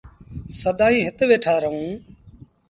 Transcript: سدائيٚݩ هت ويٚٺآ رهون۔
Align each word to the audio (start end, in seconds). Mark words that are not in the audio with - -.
سدائيٚݩ 0.61 1.05
هت 1.07 1.19
ويٚٺآ 1.29 1.53
رهون۔ 1.63 1.91